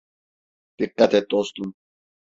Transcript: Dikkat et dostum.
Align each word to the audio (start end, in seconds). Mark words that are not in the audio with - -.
Dikkat 0.83 1.13
et 1.21 1.31
dostum. 1.37 1.75